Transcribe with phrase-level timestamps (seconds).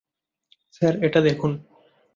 [0.73, 1.51] Sir, এটা দেখুন।